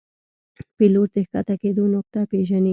پیلوټ 0.77 1.09
د 1.15 1.17
ښکته 1.27 1.55
کېدو 1.61 1.83
نقطه 1.95 2.19
پیژني. 2.31 2.69